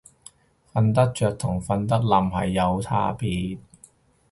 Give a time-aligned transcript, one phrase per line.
[0.73, 3.59] 瞓得着同瞓得稔係有差別